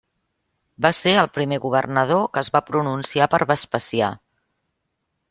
Va 0.85 0.91
ser 0.99 1.11
el 1.23 1.27
primer 1.35 1.59
governador 1.67 2.23
que 2.37 2.43
es 2.45 2.49
va 2.57 2.63
pronunciar 2.71 3.29
per 3.35 3.41
Vespasià. 3.53 4.11